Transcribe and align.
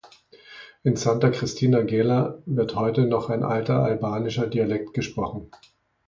In 0.81 0.95
Santa 0.95 1.29
Cristina 1.29 1.83
Gela 1.83 2.41
wird 2.47 2.75
heute 2.75 3.05
noch 3.05 3.29
ein 3.29 3.43
alter 3.43 3.83
Albanischer 3.83 4.47
Dialekt 4.47 4.95
gesprochen. 4.95 5.51